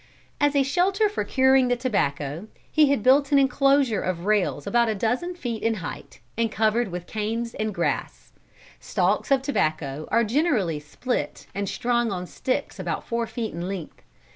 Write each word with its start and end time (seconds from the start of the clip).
"As 0.39 0.55
a 0.55 0.63
shelter 0.63 1.07
for 1.09 1.23
curing 1.23 1.67
the 1.67 1.75
tobacco, 1.75 2.47
he 2.71 2.89
had 2.89 3.03
built 3.03 3.31
an 3.31 3.37
enclosure 3.37 4.01
of 4.01 4.25
rails 4.25 4.65
a 4.65 4.95
dozen 4.95 5.35
feet 5.35 5.61
in 5.61 5.75
height 5.75 6.19
and 6.35 6.51
covered 6.51 6.87
with 6.87 7.05
canes 7.05 7.53
and 7.53 7.71
grass. 7.71 8.31
Stalks 8.79 9.29
of 9.29 9.43
tobacco 9.43 10.07
are 10.09 10.23
generally 10.23 10.79
split 10.79 11.45
and 11.53 11.69
strung 11.69 12.11
on 12.11 12.25
sticks 12.25 12.79
about 12.79 13.05
four 13.05 13.27
feet 13.27 13.53
in 13.53 13.67
length. 13.67 14.01